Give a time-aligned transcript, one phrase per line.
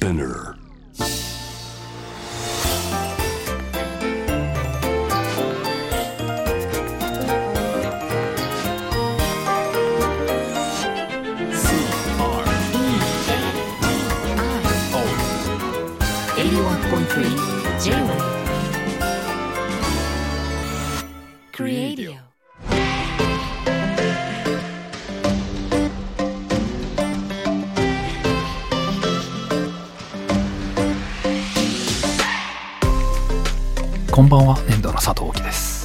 [0.00, 0.59] Spinner.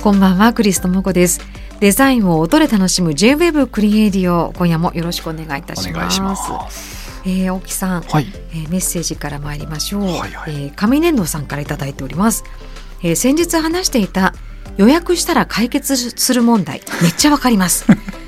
[0.05, 1.41] こんばんはクリストモコです。
[1.79, 5.93] デザインを音で楽しむ J-Web クリエイディオ今夜もよろしくお願いいたおします。
[5.93, 7.23] 願いします。
[7.25, 8.27] えー、大木さん、はい。
[8.51, 10.53] えーメッセージから参りましょう、はいはい。
[10.53, 12.43] えー紙粘土さんからいただいております、
[13.01, 14.35] えー先日話していた
[14.77, 16.81] 予約したら解決する問題。
[17.01, 17.87] めっちゃわかります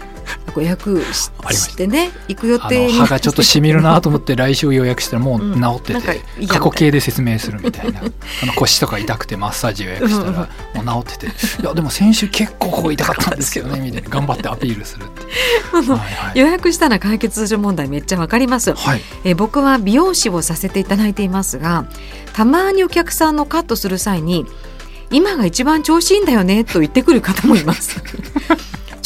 [0.61, 8.01] 予約ししてね行く予あ定歯がちょっとしみるなと思って来週予約したらもううん治ってていや過去形で説明するみたいな。
[8.43, 10.47] あの腰とか痛くてマッサージ予約したら
[10.83, 11.61] もう治ってて。
[11.61, 13.79] いやでも先週結構ここ痛かったんですけどね。
[13.79, 14.09] みたいな。
[14.09, 15.21] 頑張ってアピールするって。
[15.71, 16.39] はいはい。
[16.39, 18.73] 予約したら解決する問題めっちゃわかります。
[18.73, 19.01] はい。
[19.23, 21.85] えー僕は美容師をさせていただいていますが
[22.33, 24.45] たまにお客さんのカットする際に
[25.09, 28.01] 今が一番調子いいんだよねと言ってくる方もいます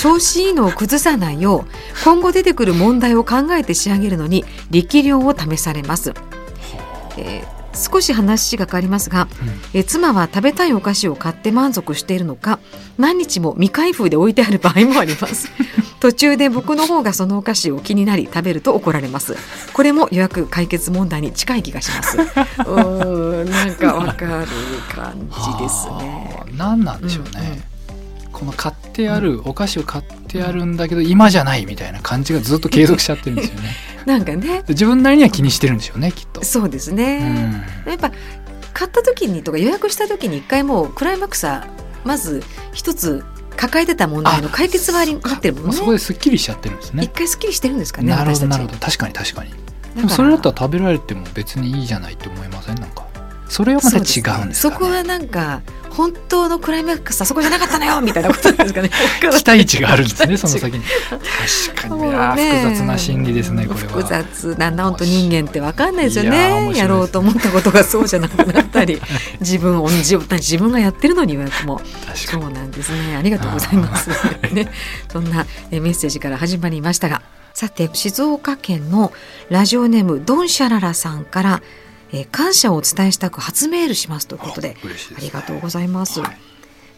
[0.01, 1.65] 調子いいのを崩さないよう
[2.03, 6.13] 今後出てくる問題を考えて仕上げるのに力量を試されます、
[7.17, 9.29] えー少し話が変わりますが、
[9.73, 12.59] えー妻は食べたいお菓子を買って満足しているのか
[12.97, 15.49] 何日も未開封で置いてある場合もあります。
[16.01, 19.37] 途中で僕の方がそのお菓子を気になり食べると怒られます。
[19.71, 22.17] これも予約解決問題に近い気がします。
[22.19, 24.47] うーんなんかわかる
[24.93, 25.93] 感じですね。
[26.35, 26.45] はあ。
[26.57, 27.61] 何なんでしょうね、
[28.41, 33.75] この買ってある、お菓子を買ってあるんだけど今じゃないみたいな感じがずっと継続しちゃってるんですよね。
[34.07, 34.63] なんかね。
[34.63, 37.51] で自分なりには気にしてるんでしょうねきっと、そうですうね、ん、
[37.87, 38.11] やっぱ
[38.73, 41.67] 買った時にとか予約した時に一回もうクライマックスは
[42.03, 42.43] まず
[42.73, 43.23] 一つ
[43.55, 45.73] 抱えてた問題の解決はありなってるもんね。
[45.73, 47.03] そこですっきりしちゃってるんですね。
[47.03, 48.77] 一回すっきりしてるんですかねなるほどなるほど。
[48.79, 49.51] 確かに確かに。
[49.95, 52.81] でもそれだったら食べられても別にいいじゃないって思いません？
[52.81, 53.05] なんか。
[53.47, 54.53] それはまた違うんですかね。
[54.55, 58.89] そこはなんか本当のクライマックスはそこじゃなかったのよ みたいなことなんですかね。
[59.19, 60.83] 期待値があるんですねその先に。
[60.83, 62.01] 確かに。
[62.01, 63.87] いやー複雑な心理ですねこれは。
[63.89, 66.71] 複雑なな本当人間ってわかんないですよね。
[66.75, 69.01] やろうと思ったことがそうじゃなくなったり
[69.41, 73.15] 自分同じ自分がやってるのに予約も確そうなんですね。
[73.17, 74.09] ありがとうございます。
[74.51, 74.71] ね。
[75.11, 77.21] そんなえメッセージから始まりましたが。
[77.53, 79.11] さて静岡県の
[79.49, 81.61] ラジオネームドンシャララさんから
[82.11, 84.75] えー感謝をお伝えしたく初メールしますということで
[85.17, 86.21] ありがとうございます。
[86.21, 86.37] はい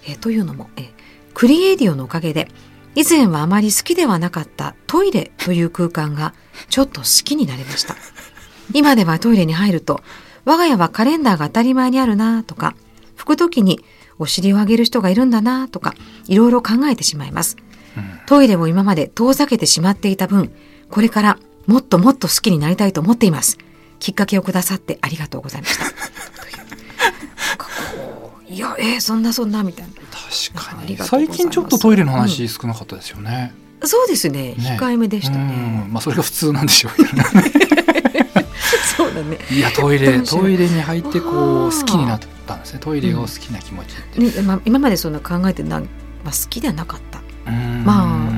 [0.05, 0.89] えーというのも、えー
[1.33, 2.47] クリエイディオのおかげで
[2.95, 6.33] 以前はあまり好きではなかったトイレという空間が
[6.69, 7.95] ちょっと好きになりました。
[8.73, 10.01] 今ではトイレに入ると
[10.45, 12.75] 我が家はカレンダーが当たり前にあるなとか
[13.17, 13.83] 拭く時に
[14.19, 15.95] お尻を上げる人がいるんだなとか
[16.27, 17.57] いろいろ考えてしまいます。
[18.25, 20.51] トイレを今まで遠ざけてしまっていた分
[20.89, 23.57] これからもっともっと好きになりたいと思っています。
[24.03, 25.85] きっかけをくださってありがとうございました。
[27.55, 29.93] といやえーそんなそんなみたいな。
[30.53, 30.97] 確かに。
[30.97, 34.55] 最近ちょっとトイレの話少なかったですよね、そうですね。
[34.57, 34.77] ね。
[34.77, 35.85] 控えめでしたうね。
[35.87, 35.93] ん。
[35.93, 37.23] まあそれが普通なんでしょうけどね。
[38.97, 39.39] そうだね。
[39.49, 42.79] いやトイレトイレに入ってこう好きになったんですね。
[42.81, 45.87] トイレを好きな気持ちって、ねまあ、今までそんな考えてなん、ま
[46.25, 47.21] あ、好きではなかった。
[47.49, 47.85] うん。
[47.85, 48.29] ま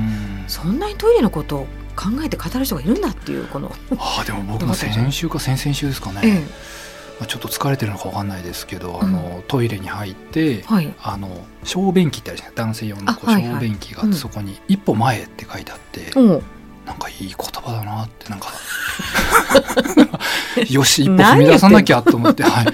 [0.48, 6.40] そんなにトイレのことを考えて語る人がいるんだっていうこの、あーでも僕も先週か先々週ですかね、え
[7.20, 10.94] まあ、ちょっと疲れてるのかわかんないですけど、あのトイレに入ってえ、はい。
[11.02, 12.56] あの小便器ってあるじゃない？
[12.56, 14.14] 男性用の小便器があって、うん。
[14.14, 16.44] そこに「一歩前」って書いてあって、おう。
[16.86, 18.50] なんかいい言葉だなってなんか。
[20.70, 22.68] よし一歩踏み出さなきゃと思ってはい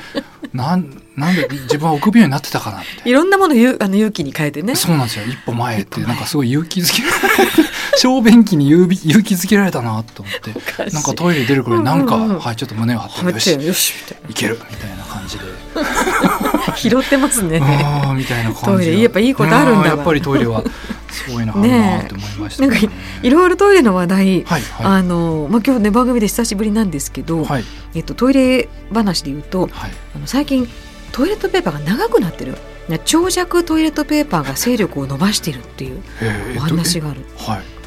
[0.54, 3.04] なんなんで自分は臆病になってたかなみたいな。
[3.06, 4.76] いろんなものをゆあの勇気に変えてね。
[4.76, 5.26] そうなんですよ。
[5.26, 7.08] 一歩前ってなんかすごい勇気づけら
[7.46, 7.52] れ
[7.98, 10.92] 小便器に勇気勇気づけられたなと思って。
[10.92, 12.40] なんかトイレ出る頃になんか、うんうんうん。
[12.40, 13.94] はいちょっと胸を張ってよしよし
[14.28, 14.60] いいける。
[14.70, 15.46] みたいな感じで。
[15.46, 17.60] な 拾ってますね。
[17.62, 19.88] あーみたいな感じがトイレやっぱいいことあるんだ。
[19.88, 20.64] やっぱりトイレは
[21.12, 22.66] そういなって思いました。
[22.66, 27.64] なんかいろいろトイレの話題、はいはあのまあ、今日ね番組で久しぶりなんですけど、いはい。
[27.96, 29.92] えっと、トイレ話で言うとはい。
[30.16, 30.68] あの最近
[31.12, 37.81] トイレットペーパーが長くなってるな長尺トイレットペーパーが勢力を伸ばしているっていうえーお話がある、はい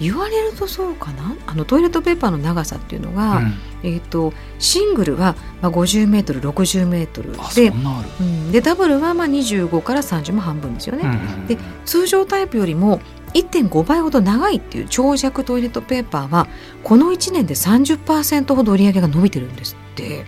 [0.00, 1.36] 言われるとそうかな？
[1.46, 3.54] あのトイレットペーパーの長さっていうのが、うん。
[3.82, 7.32] えっとシングルはまあ50メートル60メートル。
[7.54, 11.02] でうん、でダブルはまあ25から30も半分ですよね。
[11.04, 13.00] うんで通常タイプよりも
[13.34, 16.48] 1.5倍ほど長いっていう長尺トイレットペーパーは
[16.82, 20.24] この1年で30%ほど売り上げが伸びてるんですって、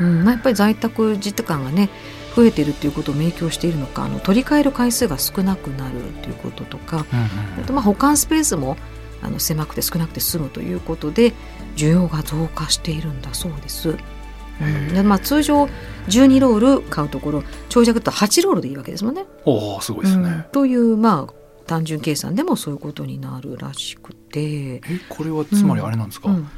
[0.00, 0.24] うん。
[0.24, 1.90] まあ、やっぱり在宅時間がね
[2.34, 8.76] 増えてるっていうことを明鏡しているのかあの取り替える回数が少なくなるということとかうんうんあとまあ保管スペースも
[9.22, 11.32] あの狭くて少なくて済むということで
[11.76, 13.96] 需要が増加しているんだそうです。
[14.60, 14.94] うん。
[14.94, 15.64] でまあ、通常
[16.08, 19.24] 12ロール買うところ長尺だと8ロールでいいわけですもんね。
[19.44, 20.24] おおすごいですうん。
[20.24, 21.32] ね、というまあ
[21.66, 24.74] 単純計算でもそういうことになるらしくて。
[24.74, 26.48] えこれはつまりあれなんですか、うん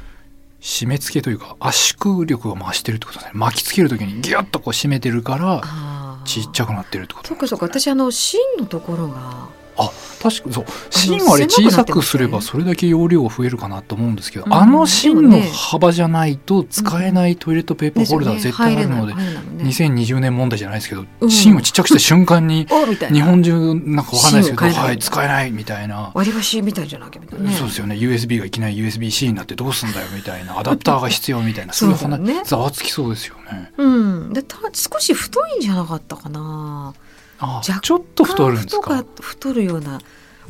[0.61, 3.31] 締め付けというか圧縮力が増してるってことですね。
[3.35, 7.27] 巻きつけるときにギュッとこう締めてるからちっちゃくなってるってこと。
[7.29, 7.65] そっかそっか。
[7.65, 9.91] 私あの芯のところがあ
[10.21, 10.65] 確かにそう。
[10.89, 14.53] 芯をあれ小さくすればそれだけ容量が増えるかなと思うんですけど、うん。
[14.53, 19.27] あの芯の幅じゃないと使えないトイレットペーパーホルダー絶対あるのでですよね。
[19.27, 21.29] 入れない入れないもんね2020年問題じゃないですけど、うん。
[21.29, 27.55] 芯をちっちゃくした瞬間に日本中なんかわかんないですけど、はい、使えないみたいな、割り箸みたいじゃなきゃみたいなね。
[27.55, 27.95] そうですよね。
[27.95, 30.57] USB がいきなり USB-C になってどうすんだよみたいな。
[30.59, 31.73] アダプターが必要みたいな。
[31.73, 31.91] そう。
[31.91, 33.71] いう話ざわつきそうですよね。
[33.77, 36.93] うん、でた少し太いんじゃなかったかな。
[37.39, 39.03] あちょっと太るんですか？
[39.21, 39.99] 太るような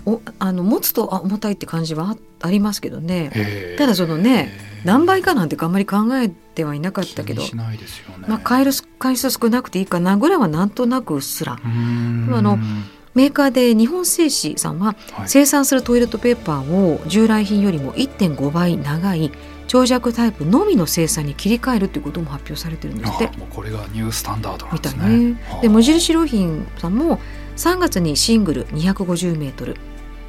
[0.06, 2.16] おあの持つとあ重たいって感じはあ
[2.48, 3.76] ありますけどね。
[3.78, 4.52] ただそのね
[4.86, 7.42] 何倍かなんてあんまり考えてはいなかったけど。
[7.42, 7.50] ね。
[8.28, 12.58] まあ、変える回数少なくていいかなぐらいはなんとなくうっすらあの
[13.16, 15.28] メーカーで日本製紙さんははい。
[15.28, 19.32] 生産するトイレットペーパーを従来品よりも1.5倍長い
[19.68, 23.38] 長尺タイプのみの生産に切り替えるということも発表されてるんですってあ。
[23.38, 25.18] もうこれがニュースタンダードなんみたいですね。
[25.32, 25.42] ね。
[25.62, 27.20] で無印良品さんも
[27.58, 29.78] 3月にシングル250メートル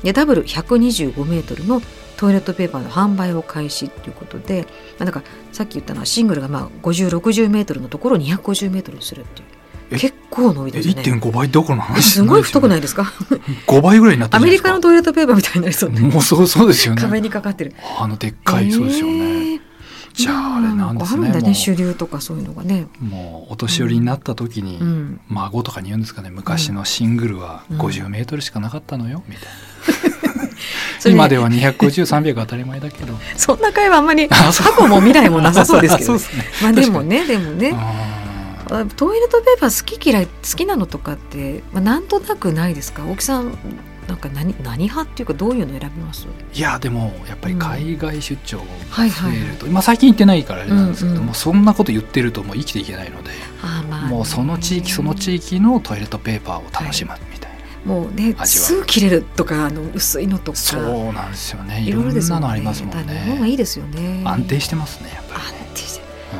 [0.02, 1.80] でダブル125メートルの
[2.16, 4.62] トイレットペーパーの販売を開始ということで、
[4.98, 9.57] まあ、だからさっき言ったのはシングルがまあ5060メートルのところを250メートルにするっていうえ
[9.90, 11.02] 結構伸びえてるね。
[11.02, 12.10] 1.5倍どころの話？
[12.10, 13.02] すごい太くないいですか
[13.66, 17.02] ？5倍ぐらいになってアメリカのトイレットペーパーみたいになりそうねもうそうそうですよね。
[17.02, 17.74] 壁にかかってる。
[17.98, 19.60] あのでっかいそうですよね、えー。
[20.14, 21.20] じゃああれなんですね。
[21.20, 22.86] あるんだもね主流とかそういうのがね。
[23.00, 25.20] もうお年寄りになった時に、うん。
[25.28, 26.30] 孫とかに言うんですかね。
[26.30, 27.80] 昔のシングルはうん。
[27.80, 29.22] 50メートルしかなかったのよ。
[29.28, 29.48] みたいな。
[31.10, 33.14] 今では250300当たり前だけど。
[33.36, 36.20] そんな会話あんまり過去も未来もなさそうですけどね。
[36.62, 37.72] まあでもねでもね
[38.68, 43.04] トイレットペーパー好き嫌い好きなのとかって、まあ、なんとなくないですか？
[43.04, 43.58] 大木さん
[44.06, 46.26] なんか何何派っていうかどういうの選びます？
[46.26, 49.38] ーいやでもやっぱり海外出張がはいはい。
[49.38, 51.34] 増えると、まあ最近行ってないからあれなんですけども、うんうん。
[51.34, 53.30] そんなこと言ってるともう生きていけないので、
[54.10, 57.52] もうその地域その地域のトイレットペーパーを楽しむみたい
[57.86, 60.58] な、もうねすぐ切れるとかあの薄いのとか。
[60.58, 61.82] そうなんですよね。
[61.82, 64.22] いいろいろでなのありますもんだから日本はいねいですよね。
[64.24, 65.57] 安定してますねやっぱり、うん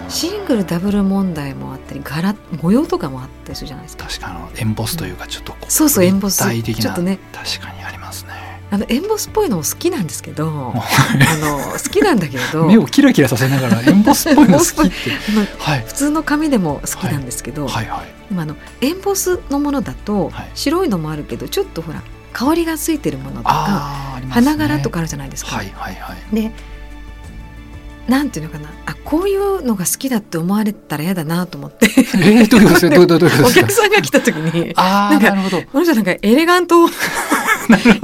[0.08, 4.06] シングルダブル問題もあったり柄模様とかもあったりするじゃないですか。
[4.06, 6.43] 確かにエンボスというかちょっとこそうそうエンボス。
[6.44, 7.19] 立体的なちょっとね。
[7.32, 8.32] 確かにありますね。
[8.70, 10.50] あのエンボスっぽいのも好きなんですけどあ
[11.38, 12.67] の好きなんだけれど。
[12.69, 15.11] 目をキラキラさせながらエンボスっぽいの好きって。
[15.58, 15.85] はい。
[15.87, 17.87] 普通の紙でも好きなんですけど、はい。
[17.87, 20.50] はいでもあのエンボスのものだと、はい。
[20.55, 22.02] 白いのもあるけどちょっとほら
[22.35, 24.26] 香りがついてるものとかね。
[24.31, 25.56] 花柄とかあるじゃないですか。
[25.56, 26.35] はいはいはい。
[26.35, 26.52] で
[28.08, 28.70] なんていうのかな？
[28.87, 31.87] あこういうのが好きだって思われたら嫌だなと思って。
[31.87, 34.72] えー、どういうことお客さんが来た時に。
[34.76, 35.62] あなんかあなるほど。
[35.62, 36.87] この人なんかエレガント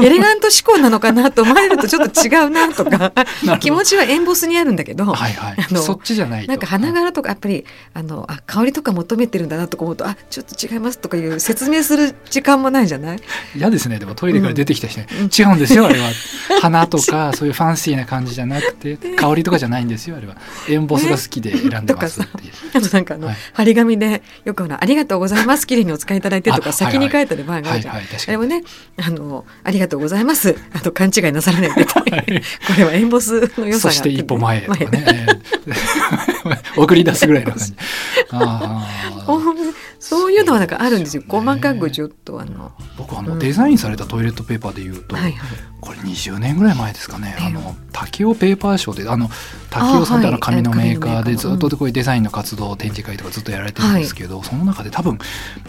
[0.02, 3.12] エレガント志向なのかなと思われるとちょっと違うなとか。
[3.60, 5.54] 気持ちはエンボスにあるんだけど、はいはい。
[5.58, 6.48] あのそっちじゃないと。
[6.48, 13.20] なんか花柄とかやっぱりあのあ香りとか求めてるんだなとか思うとあちょっと違いますとかいう説明する時間もないじゃない？
[13.56, 13.98] 嫌ですね。
[13.98, 15.00] でもトイレから出てきた人。
[15.00, 15.30] に、うん。
[15.36, 16.10] 違うんですよあれは。
[16.60, 20.36] 花とかそういうファンシーな感じじゃなくて香りとかじゃないんですよあれは。
[20.68, 23.36] エンボスが好きで選んでますっていう、あとなんかあの、はい。
[23.52, 27.96] 張り紙でよくほら「ありがとうございます綺麗にお使いいただいて」とあか先に書いてある場合があはいるじゃん。
[27.96, 28.62] あれもね
[29.02, 32.42] あの「ありがとうございます」あと勘違いなさらないで、こ はい。
[32.78, 35.44] れはエンボスの良さがそして一歩前へとか前ね、えー
[36.76, 37.74] 送り出すぐらいの感じ。
[40.00, 41.22] そういうのはなんかあるんですよ。
[41.22, 41.46] すよね。
[41.46, 42.72] 細かくちょっとあの。
[42.98, 45.34] 僕あのうんデザインされたトイレットペーパーでいうと、はいはい
[45.84, 49.28] これ20年ぐらい前ですかね、ええあの竹雄ペーパーショーであの
[49.70, 50.40] 竹雄さんってあのはい。
[50.40, 55.18] 紙のメーカーでずっとこういうデザインの活動展示会とかずっとやられてるんですけど、その中で多分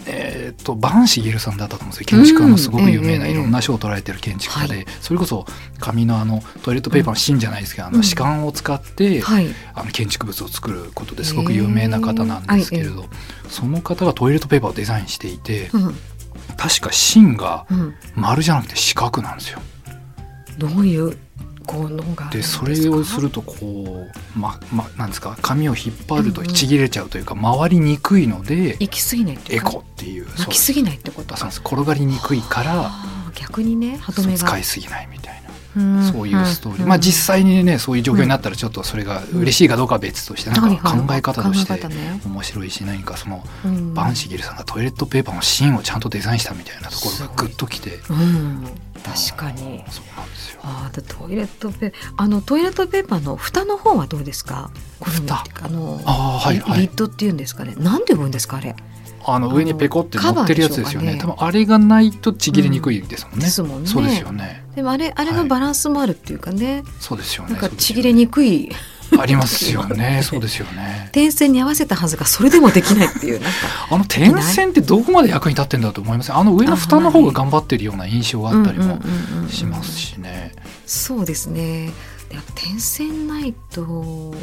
[0.06, 2.06] えーっと坂茂さんだったと思うんですよ。
[2.06, 5.46] 建築家のすごく有名なうんいろんな賞を取られてる建築家で、はそれこそ
[5.78, 8.02] 紙のあのトイレットペーパーの芯じゃないですけど、あのうん。
[8.02, 9.46] 歯間を使って、はい。
[9.74, 13.04] あの建築物を作ることですごく有名な方なんですけれど、
[13.48, 15.94] その方がトイレットペーパーをデザインしていてうん。
[16.56, 17.94] 確か芯がうん。
[18.16, 19.60] 丸じゃなくて四角なんですよ。
[20.58, 21.16] どういう
[21.66, 22.66] 構のがでですか？
[22.66, 25.36] それをするとこうままなんですか？
[25.42, 31.60] 髪を引っ張るとちぎれちゃうというか、回りにくいので行き過ぎないっていエコっていう巻きすぎないってことそうそうです。
[31.60, 32.90] 転がりにくいから
[33.34, 34.38] 逆にね歯止めが。
[34.38, 35.45] 使いすぎないみたいな。
[35.76, 36.12] うん。
[36.12, 36.88] そういうストーリー、ん。
[36.88, 41.80] まあ実際にねそういう状況になったらちょっとそれが嬉しいかどうかは別としてなんか考え方として
[42.26, 43.94] 面白いし何かそのうん。
[43.94, 48.64] バンシゲルさんがトイレットペーパーの芯をちゃんとデザインしたみたいなところがグッときてうん。
[49.02, 49.84] 確かに。
[49.86, 50.60] あーそうなんですよ。
[50.64, 54.70] あーでトイレットペあのトイレットペーパーの蓋の方はどうですか？
[54.98, 56.80] 好みっていうかあのあーはいはい。
[56.80, 57.74] リリッドっていうんですかね？
[57.76, 58.74] なんて呼ぶんですかあれ？
[59.26, 61.14] あの上にペコって乗ってるやつですよね。
[61.14, 63.88] ね多分あれがないとちぎれにくいですもんね、ですもんね。
[63.88, 64.64] そうですよね。
[64.74, 67.52] でもあれあれのバランスもあるっていうかね、そうですよね。
[67.52, 68.70] なんかちぎれにくい。
[69.18, 70.20] ありますよね。
[70.24, 71.10] そうですよね。
[71.12, 73.58] 点線に合わせたはずがそれでもできないっていうなんか。
[73.90, 76.32] あの点線ってどこまで役に立ってんだと思います？
[76.32, 79.48] あの上の蓋の方が頑張ってるような印象があったりもうんうんうんうん。
[79.48, 80.52] しますしね
[80.86, 81.92] そうですね。
[82.28, 84.34] でも点線ないと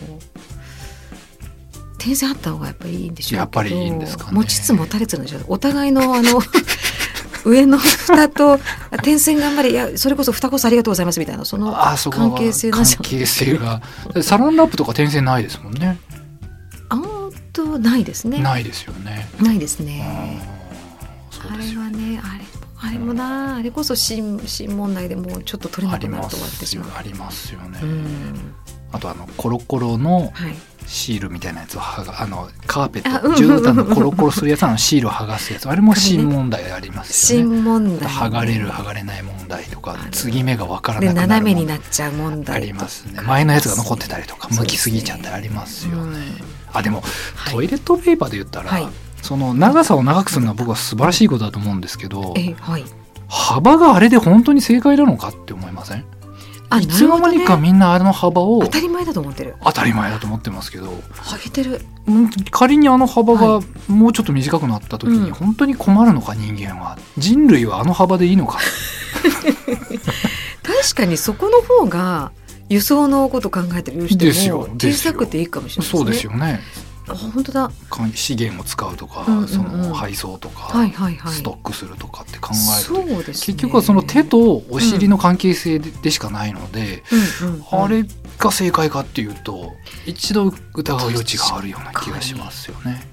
[2.03, 6.41] 点線あった方がやっぱりいいんでしょうやっぱりいいんですかね持ちつ持たれつなんでしょうお互いのあの
[7.45, 8.59] 上の蓋と
[9.03, 13.81] 点線頑張れいやそれこそ蓋こそありがとうございますみたいなそのあそこは関係性なんじゃ関係性が
[14.21, 15.97] サランラップとか点線ないですもんね
[16.89, 20.41] あーっとないですねないですよねないですあね
[21.49, 22.43] あれはねあれ
[22.85, 28.53] あれもなあれこそ新新問題でもうちょっと取れまなくなると終わってしまうありますよね、うん
[28.93, 30.55] あとあのコロコロのはい
[30.85, 37.45] シールみたいなやつを剥があのカーペット絨毯のコロコロするやつのシールを剥がすやつあれも新問題ありますよね。
[37.47, 38.09] 新問題。
[38.09, 42.55] 剥がれる剥がれない問題とか継ぎ目がわからでなく斜めになっちゃう問題。
[42.55, 43.21] ありますね。
[43.21, 46.35] 前のやつが残ってたりとか向きすぎちゃったりありますよね、うん。
[46.73, 47.01] あでも
[47.35, 47.53] はい。
[47.53, 48.87] トイレットペーパーで言ったら、はい。
[49.21, 52.83] その長さを長くするのは僕は素晴らしいことだと思うんですけどえはい。
[53.29, 55.99] 幅があれで本当に正解なのかって思いません？
[55.99, 56.03] あ
[56.79, 59.55] いつの間にかみんなあれの幅を当たり前だと思ってる。
[59.63, 60.91] 当たり前だと思ってますけど。
[60.91, 61.81] 上げてる。
[62.07, 65.33] うん仮にあの幅はがもうちょっと短くなった時にうん。
[65.33, 66.97] 本当に困るのか人間は。
[67.17, 68.59] 人類はあの幅でいいのか。
[70.63, 72.31] 確かにそこの方が
[72.69, 75.13] 輸送のこと考えてる人ですよもですよ。
[75.13, 76.55] 小さくていいかもしれないそうですよよね。
[76.55, 76.59] あ
[77.07, 77.71] 本当だ。
[77.89, 79.47] か資源を使うとか、うんうんうん。
[79.47, 81.33] その配送とか、はいはいはい。
[81.33, 83.53] ストックするとかって考えそうるとですね。
[83.53, 87.03] 結局はその手とお尻の関係性で,、でしかないので、
[87.41, 87.83] うんうんうん。
[87.83, 88.05] あれ
[88.37, 89.73] が正解かっていうと
[90.05, 93.12] 一度疑う余地があるような気がしますよね。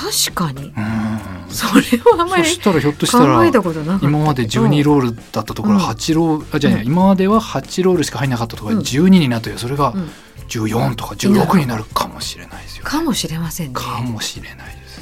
[0.00, 0.68] 確かに。
[0.68, 1.20] うん。
[1.48, 4.00] それはあんまりそしたらひょっとしたら考えたことなかった。
[4.00, 5.80] けど今まで12ロールだったところうん。
[5.80, 6.86] 8ロール、あじゃあ、うん。
[6.86, 8.82] 今までは8ロールしか入んなかったところうん。
[8.82, 10.10] が12になってそれがうん。
[10.50, 13.72] 14とか16になるかもしれないですよ、かもしれませんね。
[13.74, 15.00] かもしれないです、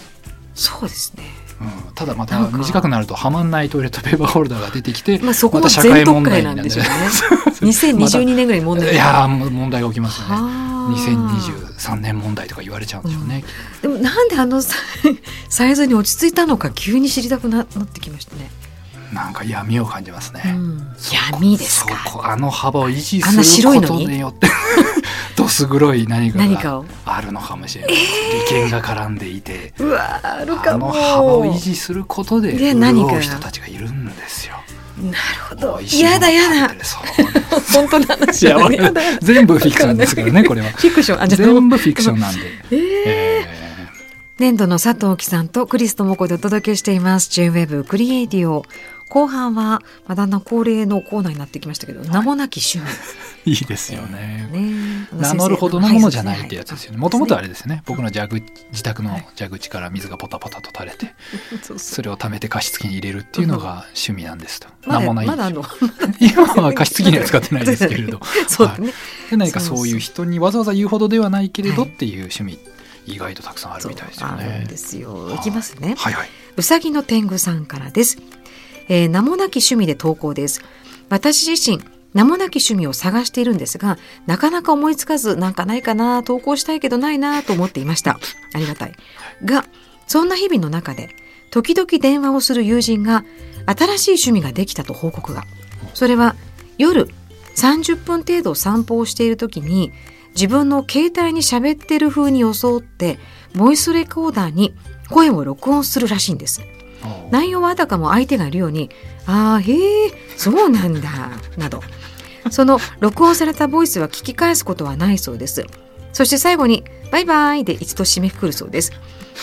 [0.54, 1.24] そうですね。
[1.60, 6.90] うん、ただまた短くなるとはまんないトイレットペーパーホルダーが出てきて、まあそこまもた社会問全特会なんでしょうね。
[7.62, 10.34] 2022年ぐらいに問題いや問題が起きますよね。
[10.34, 10.40] は
[10.74, 13.44] あ2023年問題とか言われちゃうんでしょうね、
[13.82, 14.62] でもなんであの
[15.48, 18.50] サイズに落ち着いたのか急に知りたくななってきましたね。
[19.12, 20.86] なんか闇を感じますね、うん
[21.32, 21.94] 闇ですか。
[22.24, 24.06] あの幅を維持すること白いのに？
[24.06, 24.48] によって
[25.36, 26.82] どす黒い何かが。
[27.06, 27.98] あるのかもしれない、利
[28.48, 30.88] 権が絡んでいてうわあるあかも。
[30.88, 34.57] の幅を維持することで潤で何かう人たちがいるんですよ。
[35.04, 35.16] なる
[35.48, 35.76] ほど。
[35.78, 36.74] 美味しいものやだやだ
[37.72, 38.62] 本当の話いやだ。
[38.64, 40.68] やだやだ全部フィクションですからねこれは。
[40.70, 41.22] フィクション。
[41.22, 42.40] あじゃあ全部フィクションなんで。
[42.70, 43.68] えーえ
[44.38, 47.28] 年度の佐藤貴さんとクリストモコでお届けしています。
[47.28, 48.64] J-Web クリエイディオ。
[49.08, 52.86] 後半は、まあ、だんだん恒例のコーナーになってきましたけど、名もなき趣味。
[53.46, 54.48] ー いいですよね。
[54.52, 56.98] ね名乗るほどのものじゃないってやつですよね。
[56.98, 57.82] もともとあれでですね。
[57.86, 61.14] 僕の蛇口自宅のはい蛇口から水がポタポタと垂れて、
[61.62, 61.78] す。
[61.78, 64.68] それを溜めて加湿器に入れるっていうのが 趣味なんですと。
[64.86, 65.26] 名もない。
[65.26, 65.64] まだあんの
[66.20, 68.20] 今は加湿器には使ってないですけれど。
[68.46, 68.92] そうだね。
[69.30, 72.58] で何かそういう人にわざわざ言うほどではないけれどはいっていう趣味
[73.06, 74.76] 意外とたくさんあるみたいですよねで。
[74.76, 75.34] すよ。
[75.34, 75.94] いきますね。
[75.96, 78.18] はいはいうさぎの天狗さんからです。
[78.88, 80.62] えー名もなき趣味で投稿です。
[81.08, 81.80] 私自身、
[82.14, 88.18] 名もなき趣味を探しているんですが、なかなか思いつかず、なんかないかな、投稿したいけどないなと思っていました。
[88.54, 88.94] ありがたい。
[89.44, 89.64] が、
[90.06, 91.10] そんな日々の中で、
[91.50, 93.24] 時々電話をする友人が、
[93.66, 95.44] 新しい趣味ができたと報告が。
[95.94, 96.34] それは、
[96.78, 97.08] 夜、
[97.56, 99.92] 30分程度散歩をしている時に、
[100.34, 103.18] 自分の携帯に喋ってる風に装って、
[103.54, 104.74] ボイスレコーダーに
[105.10, 106.62] 声を録音するらしいんです。
[107.30, 108.90] 内容はあたかも相手がいるように
[109.26, 109.72] 「ああへ
[110.06, 111.10] えそうなんだ」
[111.56, 111.82] など。
[112.50, 115.66] その録音されたボイスは聞き返すことはないそうです。
[116.12, 118.92] そして最後に「バイバイ」で一度締めくくるそうです。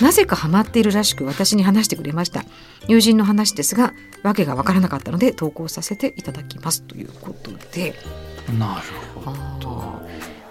[0.01, 2.43] なぜかハマっているらしく私に話してくれました。
[2.87, 3.93] 友人の話ですが
[4.23, 7.95] 訳がわからなかったので投稿させていただきますということで。
[8.57, 8.81] なる
[9.23, 10.01] ほど。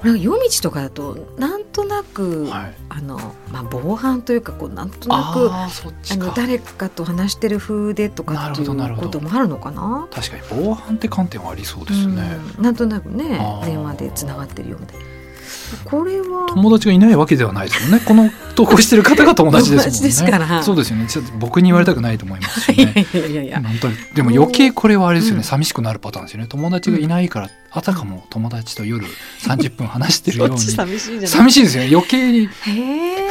[0.05, 2.75] なんか夜道とかだとなんとなく、はい。
[2.91, 3.19] あの
[3.51, 5.69] まあ防犯というかこうなんとなくあ。
[6.17, 10.07] の誰かと話してる風でとかっていうこともあるのかな？
[10.13, 12.39] 確かに防犯って観点はありそうですね。
[12.57, 14.95] うんなんとなくね電話でつながってるようで
[15.85, 18.05] これは友達がいないわけではないですもんね。
[18.07, 20.01] この投稿してる方が友達ですもんね。
[20.01, 20.63] ですから。
[20.63, 21.07] そうですよね。
[21.07, 23.07] ちょっと僕に言われたくないと思いますし いやね。
[23.13, 23.61] いやいやいや。
[23.63, 23.97] 本当に。
[24.15, 25.45] でも余計これはあれですよね、うん。
[25.45, 26.47] 寂しくなるパターンですよね。
[26.49, 29.07] 友達がいないからあたかも友達と夜
[29.43, 30.59] 30分話してるように。
[30.59, 31.29] 寂しいじゃない。
[31.29, 31.91] 寂しいですよね。
[31.93, 32.47] 余計に。
[32.47, 32.49] へ
[33.27, 33.29] え。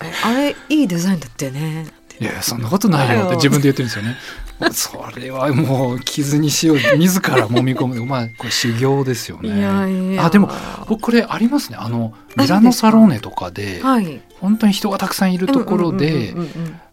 [0.24, 1.86] あれいいデザインだったよね。
[2.20, 4.14] いやそんなことないよって自分で言ってるんですよね
[4.72, 6.76] それはもう傷にしよう。
[6.98, 8.04] 自ら揉み込む。
[8.06, 10.26] まあこれ修行ですよいねやいや。
[10.26, 10.50] あでも
[10.86, 11.78] 僕これありますね。
[11.80, 14.20] あのミラノサローネとかではい。
[14.40, 16.34] 本当に人がたくさんいるところで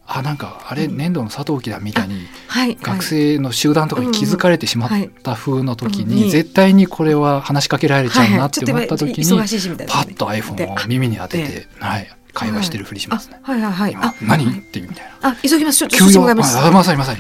[0.05, 4.89] あなんかあれ粘土の佐藤木だみたいにはい学生の集団とかに気づかれてしまっ
[5.24, 13.39] た風の時に絶対にこれは話しかけられちゃうなって思った時にパッと iPhone を耳に当てて、はい、会話してるふりしますね。
[13.43, 14.15] あはいはいはい。
[14.21, 14.45] 何？
[14.45, 14.59] はい。
[14.59, 15.29] ってみたいな。
[15.31, 15.79] あ急ぎます。
[15.79, 16.55] ちょっと急用あ急ぎます？
[16.71, 17.19] まさにまさに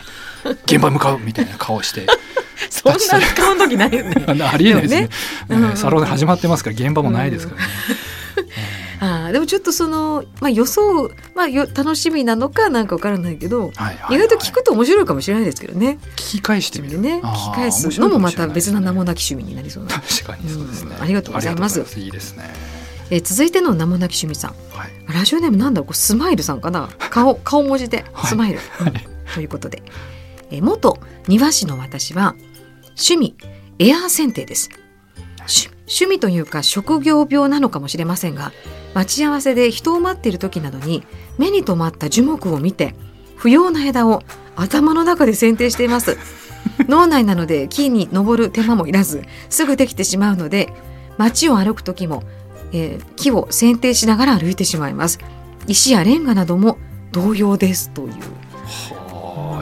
[0.65, 2.05] 現場に向かうみたいな顔して。
[2.69, 4.25] そんな使う時ないよね。
[4.51, 5.75] ありえないですね。
[5.75, 7.67] サロンで始まってますから現場もないですからね。
[8.99, 13.71] あーでもちょっとその、まあ、予想、まあ、よ楽しみなのかなんかわからないけど、
[14.09, 15.99] 意外と聞くと面白いかもしれないですけどね。
[16.15, 16.99] 聞き返してみる。
[16.99, 21.79] ね聞き返すのもまた別な名もなき趣味になりそうな、確かにそうですね、うんありがとうございます。
[21.95, 22.51] いいいですね。
[23.11, 24.51] えー続いての名もなき趣味さん。
[24.75, 25.13] はい。
[25.13, 25.93] ラジオネームなんだろう。
[25.93, 26.89] スマイルさんかな。
[27.11, 28.03] 顔顔文字で。
[28.13, 28.29] はい。
[28.29, 28.93] スマイル、うん
[29.33, 29.83] ということで、
[30.51, 32.35] えー元庭師の私は
[32.89, 33.35] 趣味
[33.79, 34.69] エアー剪定です。
[35.39, 38.51] 趣趣味というか職業病なのかもしれませんが
[38.93, 41.03] 待ち合わせで人を待っている時などに
[41.37, 42.93] 目に留まった樹木を見て
[43.37, 44.23] 不要な枝を
[44.55, 46.17] 頭の中で剪定しています。
[46.89, 50.73] 脳内なので木に登る手間もいらずすぐできてしまうので
[51.17, 52.23] 街を歩く時も、
[52.73, 55.19] えー木を剪定しながら歩いてしまいます。
[55.67, 56.77] 石やレンガなども
[57.11, 58.09] 同様ですという。
[58.09, 58.46] はあ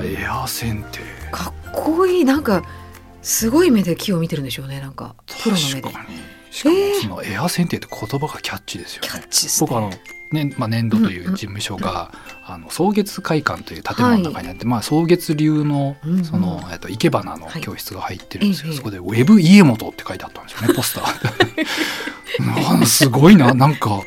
[0.05, 0.99] エア剪定。
[1.31, 2.25] かっこいい。
[2.25, 2.63] なんか
[3.21, 4.79] すごい目で木を見てるんでしょうね。
[4.79, 5.67] なんかプロの目で。
[5.69, 5.95] しかも
[6.75, 7.01] えー。
[7.01, 9.67] そのエア剪定って言葉がキャッチですよキャねッチですね。
[9.67, 9.91] 僕あの
[10.31, 12.11] ねまあ、年度という事務所が、
[12.45, 16.25] あの草月会館という建物の中にあって、まあ、草月流のうんうん。
[16.25, 18.77] その、えっと、生け花の教室が入ってるんですけど、はい。
[18.77, 21.65] そこで「ウェブ家元」って書いてあったんですよねポスター。
[22.85, 23.53] すごいな。
[23.53, 24.01] なんか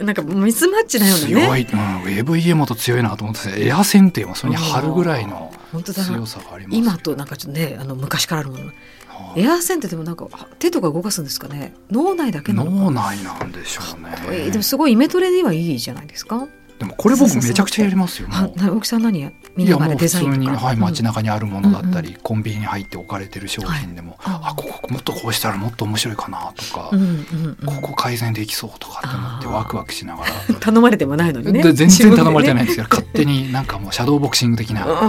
[0.00, 1.32] なんかミスマッチなようなね。
[1.32, 6.76] 強い、うん、ウェブ家元強いなと思ってエア剪定もそれに貼るぐらいの強さがあります。
[6.76, 8.66] 今となんかちょっとねあの昔からあるもの。
[8.66, 8.72] は
[9.08, 9.34] あ。
[9.36, 11.74] エアー剪定でもなんかあ手とか動かすんですかね。
[11.90, 12.76] 脳内だけなのか。
[12.76, 14.14] 脳内なんでしょうね。
[14.30, 18.58] えーでもすごいイメトレにはいいじゃないですかでもこれ僕めちゃくちゃやりますよあもう。
[18.58, 20.56] な大木さん何や見ながらデザインとか？
[20.58, 24.50] はい、街中にあるものだったり、うんコンビニに入って置かれてる商品でも、はい。
[24.50, 27.10] あここもっとこうしたらもっと面白いかなとか、うんうんう
[27.50, 30.30] んここ改善できそうとかって思ってワクワクしながら。
[30.60, 31.62] 頼まれてもないのにね。
[31.62, 35.06] で全然頼まれてないんいですけど、 勝手になんかもうシャドーボクシング的なう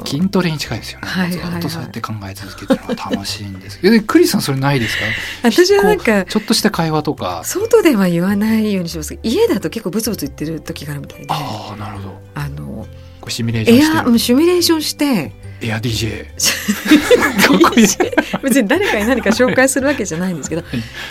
[0.04, 5.04] 筋トレに近いですよね、ずっとそうやって考え続けてるのが楽しいんです えでクリスさんそれないですか？
[5.44, 7.42] 私はなんかちょっとした会話とか。
[7.44, 9.18] 外では言わないようにします。
[9.22, 11.26] 家だと結構ブツブツ言ってる時があるみたいで。
[11.28, 12.20] ああなるほど。
[12.34, 12.86] あの
[13.28, 14.10] シミュレーションエアしてる。
[14.10, 15.32] うんシミュレーションして。
[15.64, 16.26] エア DJ
[18.42, 20.64] 別に誰かに何か紹介するわけじゃないんですけど、い。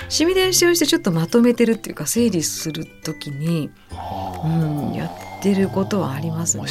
[0.10, 6.66] シミュレーションしてちょっとまとめてるっていうか整理する時に、あうーん、やってることはありますね。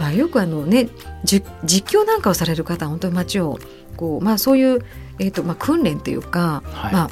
[0.00, 0.88] まあ、よくあのね
[1.22, 3.60] じ実況なんかをされる方は本当に街を
[3.96, 4.84] こう、まあ、そういう、
[5.20, 6.92] えーとまあ、訓練というか、はい。
[6.92, 7.10] まあ、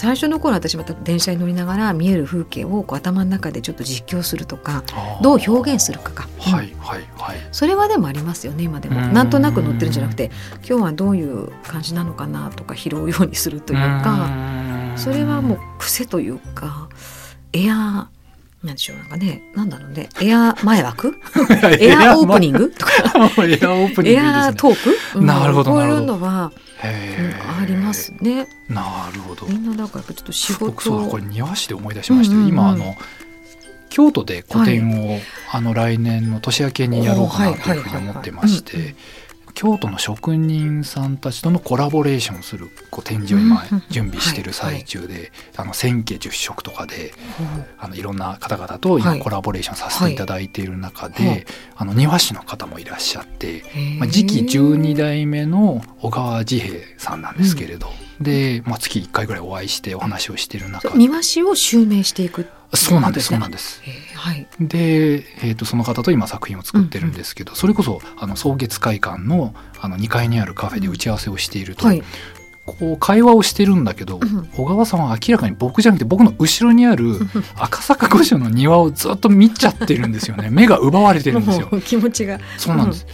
[0.00, 4.82] 最初の頃私また電車に乗りながら見える風景をこう頭の中でちょっと実況するとか
[5.20, 6.52] どう表現するかか、うん。
[6.54, 7.36] はいはいはい。
[7.52, 8.98] それはでもありますよね今でも。
[8.98, 9.12] うん。
[9.12, 10.30] なんとなく乗ってるんじゃなくて
[10.66, 14.30] 今日はどういう感じなのかなとか拾うようにするというか
[14.96, 16.88] それはもう癖というか
[17.52, 18.19] エアー
[18.62, 20.08] なんでしょうなんかねなんだろうね。
[20.20, 21.18] エアー前枠？
[21.80, 22.70] エアーオープニング？
[22.70, 25.26] とかエアオープニング いいエアトーク、うん。
[25.26, 28.48] なるほどこういうのは、ありますね。
[28.68, 29.46] なるほど。
[29.46, 32.52] みんなだからやっぱちょっと仕僕そうこれ庭師で思い出しました、うんうんうん。
[32.52, 32.96] 今あの
[33.88, 35.20] 京都で個展を、
[35.50, 38.82] あの来年の年明けにやろうかなというふうに思ってましはいはい。
[38.82, 47.12] はいはいて京都の職人さんたちとのコラボレーションするこう展示を今うんうん準備してる最中で、あの千家十色とかで
[47.78, 49.18] あのいろんな方々と今はい。
[49.20, 51.46] コラボレーションさせていただいている中で、はい。
[51.76, 53.62] あの庭師の方もいらっしゃって、
[53.98, 57.88] まあ、次期12代目の小川治兵衛さんなんですけれど、
[58.20, 63.82] で、まあ、月1回ぐらいお会いしてお話をしている中そう庭師を襲名していくそうなんですそうなんでです。
[64.60, 72.02] で、えー、とその方と今作品を作ってるんですけど、それこそあの草月会館のあの2階にあるカフェで打ち合わせをしていると、はい。
[72.66, 74.46] こう会話をしてるんだけど、うん。
[74.54, 77.16] 小川さんは明らかに僕じゃなくて僕の後ろにある
[77.56, 80.48] 赤坂御所の庭をずっと見ちゃってるんですよね。
[80.50, 81.68] 目が奪われてるんですよ。
[81.84, 82.38] 気持ちが。
[82.56, 83.06] そうなんです、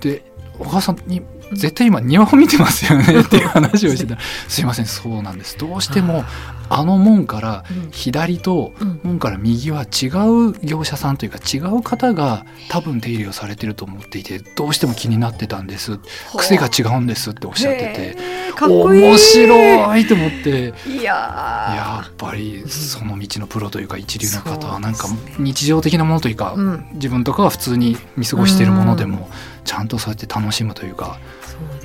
[0.00, 0.24] で
[0.58, 3.20] 小川さんに絶対今庭を見てますよね。
[3.20, 4.14] っていう話をしてた。
[4.14, 5.56] ら「すいませんそうなんです。
[5.58, 6.24] どうしても
[6.68, 7.90] あの門からうん。
[7.90, 9.00] 左とうん。
[9.02, 15.98] 門から右は違う業者さんというか違う方が多分手入れをされてると思っていてどうしても気になってたんです。
[16.36, 18.16] 癖が違うんですっておっしゃってて
[18.60, 20.74] 面白いと思って。
[20.86, 26.86] いややっぱりその道のプロというか一流の方はなんか日常的なものというか、うん。
[26.94, 29.28] 自分とかは普通に見過ごしているものでも
[29.64, 31.18] ちゃんとそうやって楽しむというか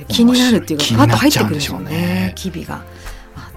[0.08, 1.90] 気になるっていうかパッと入ってくるんでしょうね。
[1.90, 2.82] ね機微が。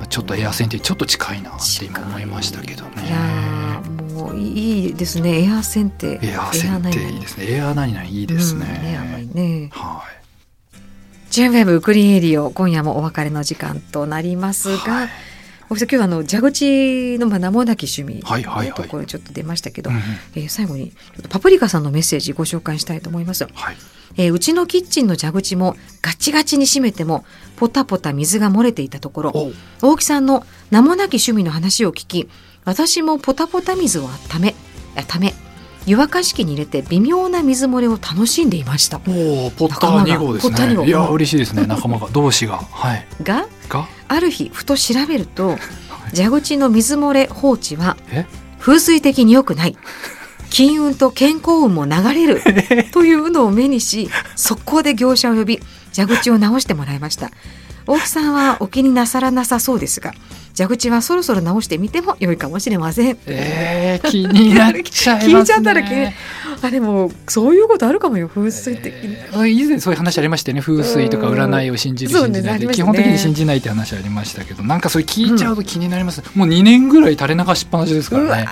[0.10, 3.08] ちょっとエアセンティちょっと近いなって今思いましたけどね。
[3.08, 5.44] いやーもういいですね。
[5.44, 7.52] エアセンテエアセンテいいですね。
[7.52, 9.70] エア何々いいですね,、うん、ねあんまりね。
[9.72, 10.24] はい。
[11.30, 15.10] ジェンウェブクリーンエリオ今夜もお別れの時間となりますが、はい。
[15.70, 18.74] お今日はあの蛇口のまあ名もなき趣味はいはいはい。
[18.74, 20.02] ところちょっと出ましたけど、うんうん。
[20.36, 20.92] えー最後に
[21.30, 23.46] パプリカさんのメッセージご紹介したいと思います。
[23.46, 23.78] はい
[24.17, 29.52] えーうちのキッチンの蛇口もガチガチに閉めてもポタポタ水が漏れていたところお
[29.89, 32.30] 大木さんの名もなき趣味の話を聞き
[32.65, 34.56] 私もポタポタ水を温め
[34.95, 35.34] あため
[35.86, 38.99] 湯沸かし器に入れて微妙な水漏れを楽しんでいました。
[38.99, 40.82] おーポッター2号ですポッター2号。
[40.84, 42.08] ねいや嬉しいですね仲間が。
[42.13, 42.58] 同士が。
[42.58, 43.06] はい。
[43.21, 43.86] がが？
[44.08, 45.58] ある日ふと調べると
[46.15, 48.26] 蛇口の水漏れ放置はえ？
[48.60, 49.76] 風水的に良くない
[50.54, 52.42] 金運と健康運も流れる。
[52.94, 55.60] というのを目にし速攻で業者を呼び
[55.96, 57.32] 蛇口を直してもらいました。
[57.88, 60.13] 大木さんはお気になさらなさそうですが
[60.56, 63.18] 蛇口はそろそろ直してみても良いかもしれません。
[63.26, 65.34] えー、気になっちゃいますね。
[65.34, 66.08] 聞いちゃったら気に
[66.62, 68.30] あでもそういうことあるかもよ。
[68.30, 70.62] 風水的に、えー以前そういう話ありましたよね。
[70.62, 72.74] 風水とか占いを信じるうん信じないで、ね。
[72.74, 78.48] 基本的に信じないって話ありましたけどなんかそれ聞いちゃうと気になります、もう2年ぐらい垂れ流しっぱなしですからね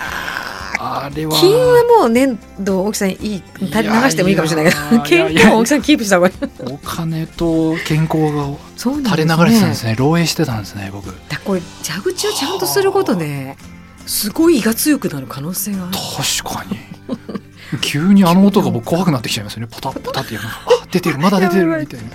[0.91, 1.32] あれは。
[1.34, 3.17] 金はもう粘土大木さんいい
[3.60, 4.73] 流してもいいかもしれない
[5.04, 5.41] けどいやいや。
[5.41, 6.34] 健康は大木さんキープした方がいい。
[6.73, 9.95] お金と健康が垂れ流れてたんですね。
[9.97, 11.08] 漏洩してたんですね僕。
[11.30, 13.58] だこれ蛇口をちゃんとすることで、
[14.06, 15.97] すごい胃が強くなる可能性がある。
[16.43, 16.80] 確かに。
[17.80, 19.67] 急にあの音が僕怖くなってきちゃいますよね。
[19.71, 21.17] ポタポタっていうのあ出てる。
[21.17, 21.67] まだ出てる。
[21.80, 22.06] みたいな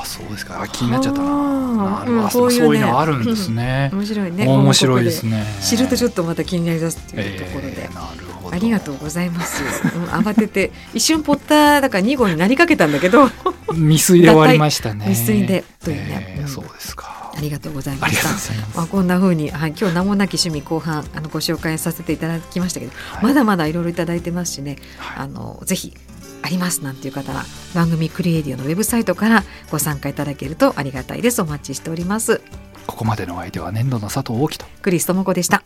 [0.00, 0.60] あそうですか。
[0.62, 2.00] あ気になっちゃったな。
[2.00, 2.80] なるほそういうね。
[2.80, 4.46] のあるんです ね、面白いね。
[4.46, 5.38] 面白いですね。
[5.38, 8.54] ね知るとちょっっとまた気になりだすっていうところで、えーなるほど。
[8.54, 10.72] ありがとうございます、うん、慌てて。
[10.94, 13.28] 一瞬ポッターだから2号になりかけたんだけど。
[13.74, 15.04] 未遂で終わりましたね。
[15.06, 15.64] 未遂で。
[15.84, 16.44] というね。
[16.46, 17.32] そうですか。
[17.36, 18.30] ありがとうございました
[18.74, 23.24] まあ、こんな風に、はい、今日名もなき趣味後半あのご紹介させていただきましたけど、はい。
[23.24, 25.24] まだまだいろいろいただいてますしね、はい。
[25.24, 25.94] あのぜひ
[26.42, 27.44] ありますなんていう方は
[27.74, 31.42] 番組クリエイディオのウェブサイトからご参加いただけるとありがたいです。
[31.42, 32.40] お待ちしております。
[32.86, 34.66] ここまでのお相手は年度の佐藤大樹と。
[34.80, 35.62] クリス智子でした